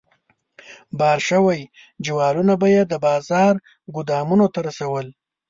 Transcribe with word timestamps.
بار 0.99 1.19
شوي 1.29 1.61
جوالونه 2.05 2.53
به 2.61 2.67
یې 2.75 2.81
د 2.87 2.93
بازار 3.05 3.53
ګودامونو 3.95 4.45
ته 4.53 4.59
رسول. 4.67 5.07